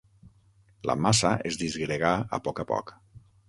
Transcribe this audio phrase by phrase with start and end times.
[0.91, 2.95] La massa es disgregà a poc a poc.